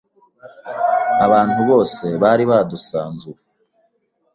[1.25, 3.43] Abantu bose bari badusanze ubu